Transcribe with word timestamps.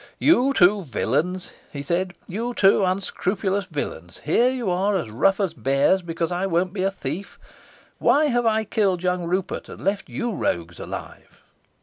"You 0.17 0.51
two 0.55 0.81
villains!" 0.81 1.51
he 1.71 1.83
said. 1.83 2.15
"You 2.27 2.55
two 2.55 2.83
unscrupulous 2.83 3.65
villains! 3.65 4.17
Here 4.25 4.49
you 4.49 4.67
are, 4.71 4.95
as 4.95 5.11
rough 5.11 5.39
as 5.39 5.53
bears, 5.53 6.01
because 6.01 6.31
I 6.31 6.47
won't 6.47 6.73
be 6.73 6.81
a 6.81 6.89
thief! 6.89 7.37
Why 7.99 8.25
have 8.25 8.47
I 8.47 8.63
killed 8.63 9.03
young 9.03 9.25
Rupert 9.25 9.69
and 9.69 9.83
left 9.83 10.09
you 10.09 10.31
rogues 10.31 10.79
alive?" 10.79 11.43